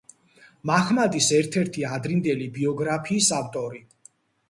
[0.69, 3.89] მაჰმადის ერთ-ერთი ადრინდელი ბიოგრაფიის ავტორი.